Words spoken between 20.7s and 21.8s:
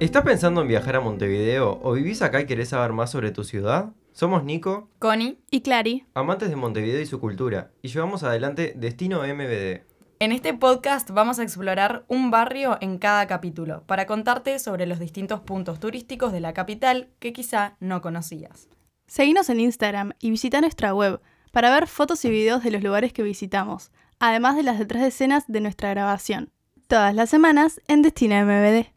web para